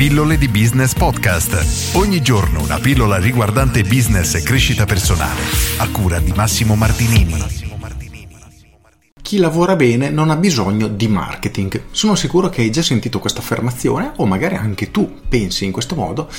Pillole 0.00 0.38
di 0.38 0.48
Business 0.48 0.94
Podcast. 0.94 1.94
Ogni 1.94 2.22
giorno 2.22 2.62
una 2.62 2.78
pillola 2.78 3.18
riguardante 3.18 3.82
business 3.82 4.34
e 4.34 4.42
crescita 4.42 4.86
personale. 4.86 5.42
A 5.76 5.90
cura 5.90 6.18
di 6.20 6.32
Massimo 6.32 6.74
Martinini. 6.74 7.34
Chi 9.20 9.36
lavora 9.36 9.76
bene 9.76 10.08
non 10.08 10.30
ha 10.30 10.36
bisogno 10.36 10.88
di 10.88 11.06
marketing. 11.06 11.82
Sono 11.90 12.14
sicuro 12.14 12.48
che 12.48 12.62
hai 12.62 12.70
già 12.70 12.80
sentito 12.80 13.18
questa 13.18 13.40
affermazione 13.40 14.12
o 14.16 14.24
magari 14.24 14.54
anche 14.54 14.90
tu 14.90 15.20
pensi 15.28 15.66
in 15.66 15.70
questo 15.70 15.94
modo 15.94 16.30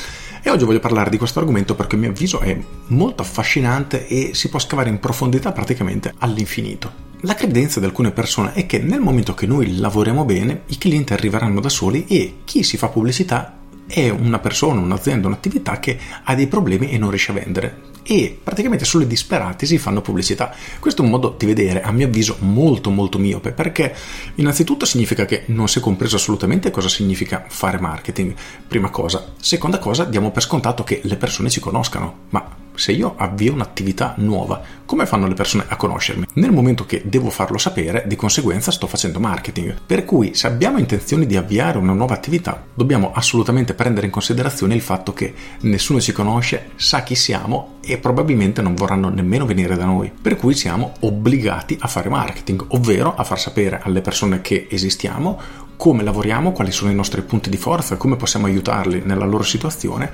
e 0.41 0.49
oggi 0.49 0.65
voglio 0.65 0.79
parlare 0.79 1.11
di 1.11 1.19
questo 1.19 1.37
argomento 1.37 1.75
perché 1.75 1.97
a 1.97 1.99
mio 1.99 2.09
avviso 2.09 2.39
è 2.39 2.59
molto 2.87 3.21
affascinante 3.21 4.07
e 4.07 4.31
si 4.33 4.49
può 4.49 4.57
scavare 4.57 4.89
in 4.89 4.99
profondità 4.99 5.51
praticamente 5.51 6.11
all'infinito. 6.17 7.10
La 7.23 7.35
credenza 7.35 7.79
di 7.79 7.85
alcune 7.85 8.09
persone 8.09 8.53
è 8.53 8.65
che 8.65 8.79
nel 8.79 8.99
momento 8.99 9.35
che 9.35 9.45
noi 9.45 9.77
lavoriamo 9.77 10.25
bene, 10.25 10.63
i 10.67 10.77
clienti 10.79 11.13
arriveranno 11.13 11.59
da 11.59 11.69
soli 11.69 12.07
e 12.07 12.37
chi 12.45 12.63
si 12.63 12.77
fa 12.77 12.87
pubblicità 12.87 13.59
è 13.85 14.09
una 14.09 14.39
persona, 14.39 14.79
un'azienda, 14.79 15.27
un'attività 15.27 15.79
che 15.79 15.99
ha 16.23 16.33
dei 16.33 16.47
problemi 16.47 16.89
e 16.89 16.97
non 16.97 17.09
riesce 17.09 17.29
a 17.29 17.35
vendere 17.35 17.89
e 18.01 18.39
praticamente 18.43 18.85
solo 18.85 19.03
i 19.03 19.07
disperati 19.07 19.67
si 19.67 19.77
fanno 19.77 20.01
pubblicità. 20.01 20.51
Questo 20.79 21.03
è 21.03 21.05
un 21.05 21.11
modo 21.11 21.35
di 21.37 21.45
vedere, 21.45 21.83
a 21.83 21.91
mio 21.91 22.07
avviso, 22.07 22.37
molto 22.39 22.89
molto 22.89 23.19
miope, 23.19 23.51
perché 23.51 23.95
innanzitutto 24.35 24.85
significa 24.85 25.25
che 25.25 25.43
non 25.47 25.67
si 25.67 25.77
è 25.77 25.81
compreso 25.81 26.15
assolutamente 26.15 26.71
cosa 26.71 26.89
significa 26.89 27.45
fare 27.47 27.79
marketing, 27.79 28.33
prima 28.67 28.89
cosa. 28.89 29.33
Seconda 29.39 29.77
cosa, 29.77 30.05
diamo 30.05 30.31
per 30.31 30.41
scontato 30.41 30.83
che 30.83 31.01
le 31.03 31.17
persone 31.17 31.51
ci 31.51 31.59
conoscano, 31.59 32.21
ma 32.29 32.69
se 32.81 32.93
io 32.93 33.13
avvio 33.15 33.53
un'attività 33.53 34.15
nuova, 34.17 34.59
come 34.85 35.05
fanno 35.05 35.27
le 35.27 35.35
persone 35.35 35.65
a 35.67 35.75
conoscermi? 35.75 36.25
Nel 36.33 36.51
momento 36.51 36.87
che 36.87 37.03
devo 37.05 37.29
farlo 37.29 37.59
sapere, 37.59 38.05
di 38.07 38.15
conseguenza 38.15 38.71
sto 38.71 38.87
facendo 38.87 39.19
marketing. 39.19 39.75
Per 39.85 40.03
cui 40.03 40.33
se 40.33 40.47
abbiamo 40.47 40.79
intenzione 40.79 41.27
di 41.27 41.37
avviare 41.37 41.77
una 41.77 41.93
nuova 41.93 42.15
attività, 42.15 42.63
dobbiamo 42.73 43.11
assolutamente 43.13 43.75
prendere 43.75 44.07
in 44.07 44.11
considerazione 44.11 44.73
il 44.73 44.81
fatto 44.81 45.13
che 45.13 45.31
nessuno 45.59 46.01
ci 46.01 46.11
conosce, 46.11 46.71
sa 46.75 47.03
chi 47.03 47.13
siamo 47.13 47.77
e 47.85 47.99
probabilmente 47.99 48.63
non 48.63 48.73
vorranno 48.73 49.09
nemmeno 49.09 49.45
venire 49.45 49.75
da 49.75 49.85
noi. 49.85 50.11
Per 50.19 50.35
cui 50.35 50.55
siamo 50.55 50.93
obbligati 51.01 51.77
a 51.79 51.87
fare 51.87 52.09
marketing, 52.09 52.65
ovvero 52.69 53.13
a 53.13 53.23
far 53.23 53.39
sapere 53.39 53.79
alle 53.83 54.01
persone 54.01 54.41
che 54.41 54.65
esistiamo 54.71 55.69
come 55.81 56.03
lavoriamo, 56.03 56.51
quali 56.51 56.71
sono 56.71 56.91
i 56.91 56.93
nostri 56.93 57.23
punti 57.23 57.49
di 57.49 57.57
forza, 57.57 57.97
come 57.97 58.15
possiamo 58.15 58.45
aiutarli 58.45 59.01
nella 59.03 59.25
loro 59.25 59.41
situazione 59.41 60.11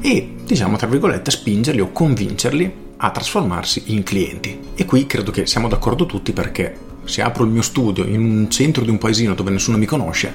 e, 0.00 0.36
diciamo, 0.46 0.78
tra 0.78 0.86
virgolette, 0.86 1.30
spingerli 1.30 1.82
o 1.82 1.92
convincerli 1.92 2.72
a 2.96 3.10
trasformarsi 3.10 3.82
in 3.88 4.02
clienti. 4.02 4.58
E 4.74 4.86
qui 4.86 5.04
credo 5.04 5.30
che 5.30 5.44
siamo 5.44 5.68
d'accordo 5.68 6.06
tutti 6.06 6.32
perché 6.32 6.74
se 7.04 7.20
apro 7.20 7.44
il 7.44 7.50
mio 7.50 7.60
studio 7.60 8.06
in 8.06 8.22
un 8.22 8.50
centro 8.50 8.82
di 8.82 8.88
un 8.88 8.96
paesino 8.96 9.34
dove 9.34 9.50
nessuno 9.50 9.76
mi 9.76 9.84
conosce, 9.84 10.32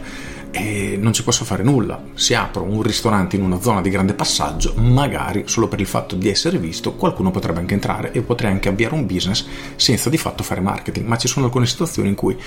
eh, 0.52 1.00
non 1.02 1.14
ci 1.14 1.24
posso 1.24 1.46
fare 1.46 1.64
nulla. 1.64 2.00
Se 2.14 2.36
apro 2.36 2.62
un 2.62 2.84
ristorante 2.84 3.38
in 3.38 3.42
una 3.42 3.60
zona 3.60 3.82
di 3.82 3.90
grande 3.90 4.14
passaggio, 4.14 4.76
magari 4.76 5.46
solo 5.48 5.68
per 5.68 5.80
il 5.80 5.88
fatto 5.88 6.14
di 6.14 6.30
essere 6.30 6.60
visto, 6.60 6.94
qualcuno 6.94 7.32
potrebbe 7.32 7.58
anche 7.60 7.74
entrare 7.74 8.12
e 8.12 8.22
potrei 8.22 8.52
anche 8.52 8.70
avviare 8.70 8.94
un 8.94 9.08
business 9.08 9.48
senza 9.78 10.12
di 10.12 10.18
fatto 10.20 10.44
fare 10.44 10.62
marketing. 10.62 11.08
Ma 11.08 11.18
ci 11.18 11.28
sono 11.28 11.48
alcune 11.48 11.66
situazioni 11.66 12.10
in 12.10 12.16
cui 12.16 12.38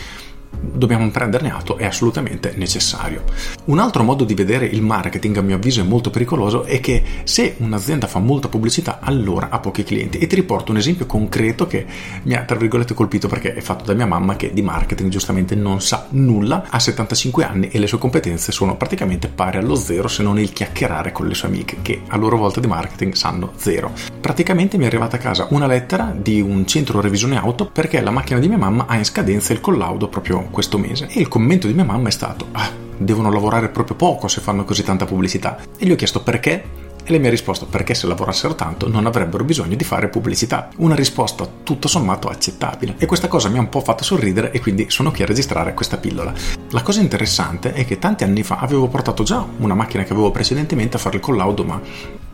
dobbiamo 0.61 1.09
prenderne 1.11 1.53
atto, 1.53 1.77
è 1.77 1.85
assolutamente 1.85 2.53
necessario. 2.57 3.25
Un 3.65 3.79
altro 3.79 4.03
modo 4.03 4.25
di 4.25 4.35
vedere 4.35 4.67
il 4.67 4.83
marketing, 4.83 5.37
a 5.37 5.43
mio 5.43 5.57
avviso, 5.57 5.81
è 5.81 5.85
molto 5.85 6.11
pericoloso 6.11 6.65
è 6.65 6.81
che 6.81 7.03
se 7.25 7.57
un'azienda 7.59 8.07
fa 8.07 8.19
molta 8.19 8.49
pubblicità, 8.49 8.99
allora 9.01 9.49
ha 9.51 9.59
pochi 9.59 9.85
clienti. 9.85 10.19
E 10.19 10.27
ti 10.27 10.35
riporto 10.35 10.71
un 10.71 10.79
esempio 10.79 11.07
concreto 11.07 11.67
che 11.67 11.87
mi 12.23 12.35
ha, 12.35 12.43
tra 12.43 12.57
virgolette, 12.57 12.95
colpito 12.95 13.29
perché 13.29 13.55
è 13.55 13.61
fatto 13.61 13.85
da 13.85 13.95
mia 13.95 14.07
mamma 14.07 14.37
che 14.37 14.53
di 14.53 14.63
marketing 14.63 15.11
giustamente 15.11 15.55
non 15.55 15.81
sa 15.81 16.07
nulla, 16.11 16.67
ha 16.69 16.79
75 16.79 17.45
anni 17.45 17.69
e 17.69 17.79
le 17.79 17.87
sue 17.87 17.99
competenze 17.99 18.53
sono 18.53 18.77
praticamente 18.77 19.29
pari 19.29 19.59
allo 19.59 19.75
zero 19.75 20.09
se 20.09 20.23
non 20.23 20.39
il 20.39 20.53
chiacchierare 20.53 21.13
con 21.13 21.27
le 21.27 21.35
sue 21.35 21.49
amiche 21.49 21.79
che 21.83 22.03
a 22.07 22.17
loro 22.17 22.37
volta 22.37 22.61
di 22.61 22.67
marketing 22.67 23.15
sanno 23.15 23.53
zero. 23.57 23.93
Praticamente 24.21 24.77
mi 24.77 24.85
è 24.85 24.87
arrivata 24.87 25.17
a 25.17 25.21
casa 25.21 25.47
una 25.51 25.67
lettera 25.67 26.13
di 26.17 26.41
un 26.41 26.67
centro 26.67 27.01
revisione 27.01 27.37
auto 27.37 27.67
perché 27.67 28.01
la 28.01 28.11
macchina 28.11 28.39
di 28.39 28.49
mia 28.49 28.59
mamma 28.59 28.87
ha 28.87 28.97
in 28.97 29.05
scadenza 29.05 29.53
il 29.53 29.61
collaudo 29.61 30.09
proprio 30.09 30.38
questo 30.45 30.79
mese 30.79 31.07
e 31.09 31.21
il 31.21 31.29
commento 31.29 31.67
di 31.67 31.75
mia 31.75 31.85
mamma 31.85 32.09
è 32.09 32.13
stato 32.13 32.47
ah, 32.53 32.71
devono 32.97 33.31
lavorare 33.31 33.69
proprio 33.69 33.97
poco 33.97 34.29
se 34.29 34.41
fanno 34.41 34.65
così 34.65 34.83
tanta 34.83 35.05
pubblicità 35.05 35.59
e 35.77 35.87
gli 35.87 35.93
ho 35.93 35.97
chiesto 35.97 36.23
perché 36.23 36.87
e 37.09 37.13
lei 37.13 37.21
mi 37.21 37.29
ha 37.29 37.31
risposto 37.31 37.65
perché 37.65 37.95
se 37.95 38.07
lavorassero 38.07 38.55
tanto 38.55 38.87
non 38.87 39.07
avrebbero 39.07 39.43
bisogno 39.43 39.77
di 39.77 39.85
fare 39.85 40.09
pubblicità. 40.09 40.69
Una 40.77 40.95
risposta 40.95 41.49
tutto 41.63 41.89
sommato 41.89 42.29
accettabile. 42.29 42.97
E 42.99 43.07
questa 43.07 43.29
cosa 43.29 43.49
mi 43.49 43.57
ha 43.57 43.63
un 43.63 43.71
po' 43.71 43.81
fatto 43.81 44.05
sorridere 44.05 44.51
e 44.51 44.61
quindi 44.61 44.91
sono 44.91 45.11
qui 45.11 45.23
a 45.23 45.27
registrare 45.27 45.73
questa 45.73 45.97
pillola. 45.97 46.35
La 46.69 46.83
cosa 46.83 47.01
interessante 47.01 47.73
è 47.73 47.87
che 47.87 47.99
tanti 47.99 48.25
anni 48.25 48.43
fa 48.43 48.59
avevo 48.59 48.89
portato 48.89 49.23
già 49.23 49.43
una 49.57 49.73
macchina 49.73 50.03
che 50.03 50.13
avevo 50.13 50.31
precedentemente 50.31 50.97
a 50.97 51.01
fare 51.01 51.17
il 51.17 51.23
collaudo, 51.23 51.65
ma 51.65 51.81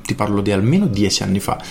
ti 0.02 0.16
parlo 0.16 0.40
di 0.40 0.50
almeno 0.50 0.86
dieci 0.86 1.22
anni 1.22 1.38
fa 1.38 1.62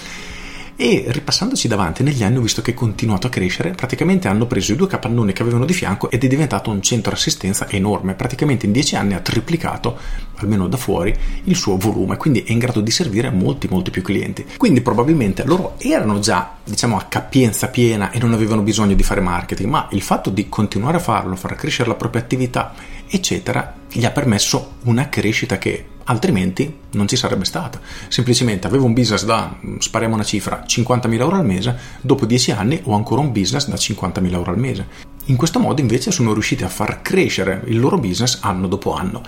e 0.84 1.06
ripassandoci 1.08 1.70
davanti 1.70 2.04
negli 2.04 2.24
anni 2.24 2.40
ho 2.40 2.42
visto 2.42 2.62
che 2.62 2.72
è 2.72 2.74
continuato 2.74 3.28
a 3.28 3.30
crescere, 3.30 3.72
praticamente 3.72 4.28
hanno 4.28 4.48
preso 4.48 4.74
i 4.74 4.76
due 4.76 4.88
capannoni 4.88 5.32
che 5.32 5.42
avevano 5.42 5.64
di 5.64 5.72
fianco 5.72 6.12
ed 6.12 6.26
è 6.26 6.28
diventato 6.28 6.72
un 6.72 6.82
centro 6.82 7.14
assistenza 7.14 7.70
enorme, 7.70 8.16
praticamente 8.16 8.66
in 8.66 8.74
dieci 8.74 8.98
anni 8.98 9.14
ha 9.14 9.22
triplicato, 9.22 9.98
almeno 10.40 10.68
da 10.68 10.76
fuori, 10.76 11.16
il 11.46 11.56
suo 11.56 11.78
volume, 11.78 12.18
quindi 12.18 12.44
è 12.44 12.52
in 12.52 12.60
grado 12.60 12.82
di 12.82 12.92
servire 12.92 13.30
molti 13.30 13.70
molti 13.70 13.92
più 13.92 14.02
clienti. 14.02 14.46
Quindi 14.58 14.82
probabilmente 14.82 15.46
loro 15.46 15.76
erano 15.78 16.20
già, 16.20 16.58
diciamo, 16.62 16.98
a 16.98 17.04
capienza 17.04 17.70
piena 17.70 18.12
e 18.12 18.20
non 18.20 18.34
avevano 18.34 18.62
bisogno 18.62 18.94
di 18.94 19.04
fare 19.04 19.22
marketing, 19.22 19.70
ma 19.70 19.88
il 19.92 20.02
fatto 20.02 20.30
di 20.30 20.50
continuare 20.50 20.98
a 20.98 21.00
farlo, 21.00 21.38
far 21.38 21.56
crescere 21.56 21.88
la 21.88 21.96
propria 21.96 22.22
attività, 22.22 22.74
eccetera, 23.08 23.74
gli 23.90 24.04
ha 24.04 24.12
permesso 24.12 24.74
una 24.84 25.08
crescita 25.08 25.58
che 25.58 25.86
altrimenti 26.06 26.80
non 26.92 27.08
ci 27.08 27.16
sarebbe 27.16 27.46
stata. 27.46 27.80
Semplicemente 28.08 28.68
avevo 28.68 28.86
un 28.86 28.94
business 28.94 29.26
da, 29.26 29.56
spariamo 29.78 30.16
una 30.16 30.24
cifra, 30.24 30.64
50.000 30.68 31.20
euro 31.20 31.36
al 31.38 31.46
mese, 31.46 31.78
dopo 32.02 32.26
10 32.26 32.52
anni 32.52 32.80
ho 32.84 32.96
ancora 32.96 33.22
un 33.22 33.32
business 33.32 33.68
da 33.68 33.76
50.000 33.76 34.32
euro 34.32 34.52
al 34.52 34.60
mese. 34.60 35.12
In 35.28 35.38
questo 35.38 35.60
modo 35.60 35.80
invece 35.80 36.12
sono 36.12 36.34
riusciti 36.34 36.66
a 36.66 36.68
far 36.68 37.02
crescere 37.02 37.62
il 37.68 37.80
loro 37.80 37.98
business 37.98 38.40
anno 38.42 38.68
dopo 38.68 38.94
anno 38.94 39.22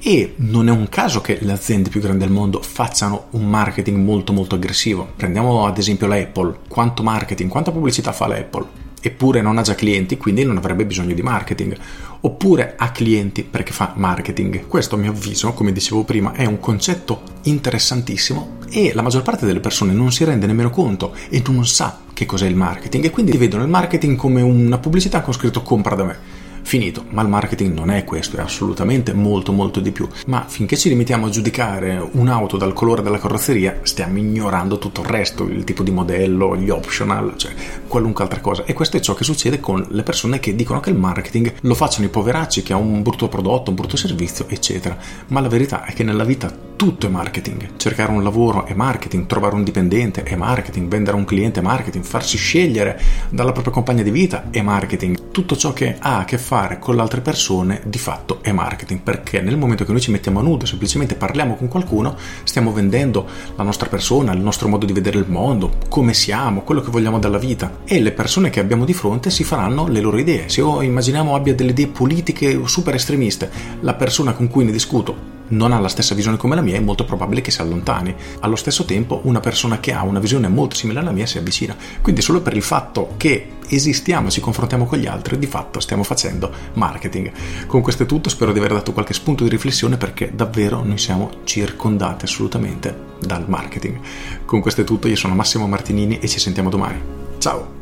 e 0.00 0.34
non 0.36 0.68
è 0.68 0.70
un 0.70 0.88
caso 0.88 1.20
che 1.20 1.38
le 1.40 1.50
aziende 1.50 1.88
più 1.88 2.00
grandi 2.00 2.24
del 2.24 2.32
mondo 2.32 2.62
facciano 2.62 3.26
un 3.30 3.48
marketing 3.48 4.04
molto 4.04 4.32
molto 4.32 4.54
aggressivo. 4.54 5.08
Prendiamo 5.16 5.66
ad 5.66 5.78
esempio 5.78 6.06
la 6.06 6.14
Apple, 6.14 6.60
quanto 6.68 7.02
marketing, 7.02 7.50
quanta 7.50 7.72
pubblicità 7.72 8.12
fa 8.12 8.28
l'Apple? 8.28 8.81
Eppure 9.02 9.42
non 9.42 9.58
ha 9.58 9.62
già 9.62 9.74
clienti, 9.74 10.16
quindi 10.16 10.44
non 10.44 10.56
avrebbe 10.56 10.86
bisogno 10.86 11.12
di 11.12 11.22
marketing, 11.22 11.76
oppure 12.20 12.74
ha 12.76 12.92
clienti 12.92 13.42
perché 13.42 13.72
fa 13.72 13.92
marketing. 13.96 14.66
Questo 14.68 14.94
a 14.94 14.98
mio 14.98 15.10
avviso, 15.10 15.52
come 15.52 15.72
dicevo 15.72 16.04
prima, 16.04 16.32
è 16.32 16.46
un 16.46 16.60
concetto 16.60 17.22
interessantissimo 17.42 18.60
e 18.70 18.92
la 18.94 19.02
maggior 19.02 19.22
parte 19.22 19.44
delle 19.44 19.60
persone 19.60 19.92
non 19.92 20.12
si 20.12 20.24
rende 20.24 20.46
nemmeno 20.46 20.70
conto 20.70 21.14
e 21.28 21.42
non 21.46 21.66
sa 21.66 22.00
che 22.14 22.24
cos'è 22.24 22.46
il 22.46 22.56
marketing 22.56 23.04
e 23.04 23.10
quindi 23.10 23.36
vedono 23.36 23.64
il 23.64 23.68
marketing 23.68 24.16
come 24.16 24.40
una 24.40 24.78
pubblicità 24.78 25.20
con 25.20 25.34
scritto 25.34 25.62
compra 25.62 25.94
da 25.94 26.04
me 26.04 26.41
finito. 26.72 27.04
Ma 27.10 27.20
il 27.20 27.28
marketing 27.28 27.74
non 27.74 27.90
è 27.90 28.02
questo, 28.02 28.38
è 28.38 28.40
assolutamente 28.40 29.12
molto 29.12 29.52
molto 29.52 29.78
di 29.78 29.90
più. 29.90 30.08
Ma 30.28 30.46
finché 30.48 30.78
ci 30.78 30.88
limitiamo 30.88 31.26
a 31.26 31.28
giudicare 31.28 32.02
un'auto 32.12 32.56
dal 32.56 32.72
colore 32.72 33.02
della 33.02 33.18
carrozzeria, 33.18 33.80
stiamo 33.82 34.16
ignorando 34.16 34.78
tutto 34.78 35.02
il 35.02 35.06
resto, 35.06 35.44
il 35.44 35.64
tipo 35.64 35.82
di 35.82 35.90
modello, 35.90 36.56
gli 36.56 36.70
optional, 36.70 37.36
cioè 37.36 37.52
qualunque 37.86 38.24
altra 38.24 38.40
cosa. 38.40 38.64
E 38.64 38.72
questo 38.72 38.96
è 38.96 39.00
ciò 39.00 39.12
che 39.12 39.22
succede 39.22 39.60
con 39.60 39.84
le 39.86 40.02
persone 40.02 40.40
che 40.40 40.54
dicono 40.54 40.80
che 40.80 40.88
il 40.88 40.96
marketing 40.96 41.52
lo 41.60 41.74
facciano 41.74 42.06
i 42.06 42.08
poveracci, 42.08 42.62
che 42.62 42.72
ha 42.72 42.76
un 42.76 43.02
brutto 43.02 43.28
prodotto, 43.28 43.68
un 43.68 43.76
brutto 43.76 43.98
servizio, 43.98 44.46
eccetera. 44.48 44.96
Ma 45.26 45.40
la 45.40 45.48
verità 45.48 45.84
è 45.84 45.92
che 45.92 46.04
nella 46.04 46.24
vita 46.24 46.70
tutto 46.82 47.06
è 47.06 47.10
marketing. 47.10 47.76
Cercare 47.76 48.10
un 48.10 48.24
lavoro 48.24 48.64
è 48.64 48.74
marketing, 48.74 49.26
trovare 49.26 49.54
un 49.54 49.62
dipendente 49.62 50.22
è 50.22 50.34
marketing, 50.34 50.88
vendere 50.88 51.16
a 51.16 51.20
un 51.20 51.26
cliente 51.26 51.60
è 51.60 51.62
marketing, 51.62 52.02
farsi 52.02 52.36
scegliere 52.36 53.00
dalla 53.28 53.52
propria 53.52 53.72
compagna 53.72 54.02
di 54.02 54.10
vita 54.10 54.46
è 54.50 54.62
marketing. 54.62 55.30
Tutto 55.30 55.54
ciò 55.54 55.72
che 55.72 55.96
ha 56.00 56.18
a 56.18 56.24
che 56.24 56.38
fare 56.38 56.61
con 56.78 56.94
le 56.94 57.00
altre 57.00 57.20
persone 57.20 57.80
di 57.84 57.98
fatto 57.98 58.38
è 58.42 58.52
marketing, 58.52 59.00
perché 59.00 59.40
nel 59.40 59.56
momento 59.56 59.84
che 59.84 59.92
noi 59.92 60.00
ci 60.00 60.10
mettiamo 60.10 60.40
a 60.40 60.42
nudo, 60.42 60.66
semplicemente 60.66 61.14
parliamo 61.14 61.56
con 61.56 61.68
qualcuno, 61.68 62.16
stiamo 62.44 62.72
vendendo 62.72 63.26
la 63.56 63.62
nostra 63.62 63.88
persona, 63.88 64.32
il 64.32 64.40
nostro 64.40 64.68
modo 64.68 64.86
di 64.86 64.92
vedere 64.92 65.18
il 65.18 65.28
mondo, 65.28 65.78
come 65.88 66.14
siamo, 66.14 66.62
quello 66.62 66.80
che 66.80 66.90
vogliamo 66.90 67.18
dalla 67.18 67.38
vita 67.38 67.80
e 67.84 68.00
le 68.00 68.12
persone 68.12 68.50
che 68.50 68.60
abbiamo 68.60 68.84
di 68.84 68.92
fronte 68.92 69.30
si 69.30 69.44
faranno 69.44 69.88
le 69.88 70.00
loro 70.00 70.18
idee. 70.18 70.48
Se 70.48 70.60
io 70.60 70.82
immaginiamo 70.82 71.34
abbia 71.34 71.54
delle 71.54 71.70
idee 71.70 71.88
politiche 71.88 72.60
super 72.64 72.94
estremiste, 72.94 73.50
la 73.80 73.94
persona 73.94 74.32
con 74.32 74.48
cui 74.48 74.64
ne 74.64 74.72
discuto 74.72 75.31
non 75.52 75.72
ha 75.72 75.78
la 75.78 75.88
stessa 75.88 76.14
visione 76.14 76.36
come 76.36 76.54
la 76.54 76.60
mia, 76.60 76.76
è 76.76 76.80
molto 76.80 77.04
probabile 77.04 77.40
che 77.40 77.50
si 77.50 77.60
allontani. 77.60 78.14
Allo 78.40 78.56
stesso 78.56 78.84
tempo, 78.84 79.20
una 79.24 79.40
persona 79.40 79.80
che 79.80 79.92
ha 79.92 80.02
una 80.02 80.20
visione 80.20 80.48
molto 80.48 80.74
simile 80.74 81.00
alla 81.00 81.12
mia 81.12 81.26
si 81.26 81.38
avvicina. 81.38 81.76
Quindi, 82.00 82.20
solo 82.20 82.40
per 82.40 82.54
il 82.54 82.62
fatto 82.62 83.14
che 83.16 83.52
esistiamo 83.68 84.28
e 84.28 84.30
ci 84.30 84.40
confrontiamo 84.40 84.86
con 84.86 84.98
gli 84.98 85.06
altri, 85.06 85.38
di 85.38 85.46
fatto 85.46 85.80
stiamo 85.80 86.02
facendo 86.02 86.50
marketing. 86.74 87.32
Con 87.66 87.80
questo 87.80 88.04
è 88.04 88.06
tutto, 88.06 88.28
spero 88.28 88.52
di 88.52 88.58
aver 88.58 88.72
dato 88.72 88.92
qualche 88.92 89.14
spunto 89.14 89.44
di 89.44 89.50
riflessione 89.50 89.96
perché 89.96 90.30
davvero 90.34 90.82
noi 90.82 90.98
siamo 90.98 91.30
circondati 91.44 92.24
assolutamente 92.24 93.10
dal 93.20 93.48
marketing. 93.48 93.98
Con 94.44 94.60
questo 94.60 94.82
è 94.82 94.84
tutto, 94.84 95.08
io 95.08 95.16
sono 95.16 95.34
Massimo 95.34 95.66
Martinini 95.66 96.18
e 96.18 96.28
ci 96.28 96.38
sentiamo 96.38 96.70
domani. 96.70 97.00
Ciao! 97.38 97.80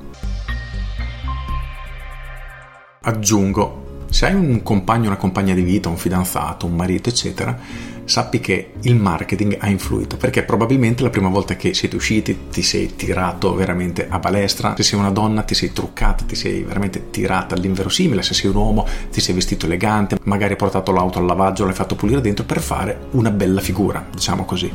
Aggiungo 3.02 3.89
Se 4.10 4.26
hai 4.26 4.34
un 4.34 4.62
compagno, 4.64 5.06
una 5.06 5.16
compagna 5.16 5.54
di 5.54 5.62
vita, 5.62 5.88
un 5.88 5.96
fidanzato, 5.96 6.66
un 6.66 6.74
marito, 6.74 7.08
eccetera, 7.08 7.56
sappi 8.04 8.40
che 8.40 8.72
il 8.82 8.96
marketing 8.96 9.56
ha 9.60 9.68
influito 9.68 10.16
perché 10.16 10.42
probabilmente 10.42 11.04
la 11.04 11.10
prima 11.10 11.28
volta 11.28 11.54
che 11.54 11.74
siete 11.74 11.94
usciti 11.94 12.48
ti 12.50 12.60
sei 12.60 12.96
tirato 12.96 13.54
veramente 13.54 14.08
a 14.08 14.18
palestra, 14.18 14.74
se 14.76 14.82
sei 14.82 14.98
una 14.98 15.10
donna 15.10 15.42
ti 15.42 15.54
sei 15.54 15.72
truccata, 15.72 16.24
ti 16.24 16.34
sei 16.34 16.62
veramente 16.62 17.10
tirata 17.10 17.54
all'inverosimile, 17.54 18.22
se 18.22 18.34
sei 18.34 18.50
un 18.50 18.56
uomo 18.56 18.86
ti 19.12 19.20
sei 19.20 19.32
vestito 19.32 19.66
elegante, 19.66 20.18
magari 20.24 20.52
hai 20.52 20.58
portato 20.58 20.90
l'auto 20.90 21.20
al 21.20 21.26
lavaggio, 21.26 21.64
l'hai 21.64 21.72
fatto 21.72 21.94
pulire 21.94 22.20
dentro 22.20 22.44
per 22.44 22.60
fare 22.60 23.06
una 23.12 23.30
bella 23.30 23.60
figura, 23.60 24.04
diciamo 24.12 24.44
così. 24.44 24.70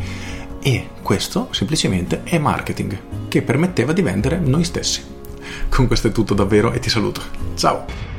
E 0.62 0.88
questo 1.02 1.50
semplicemente 1.52 2.24
è 2.24 2.38
marketing 2.38 2.98
che 3.28 3.42
permetteva 3.42 3.92
di 3.92 4.02
vendere 4.02 4.40
noi 4.40 4.64
stessi. 4.64 5.04
Con 5.68 5.88
questo 5.88 6.08
è 6.08 6.12
tutto 6.12 6.34
davvero 6.34 6.72
e 6.72 6.80
ti 6.80 6.90
saluto. 6.90 7.22
Ciao! 7.56 8.15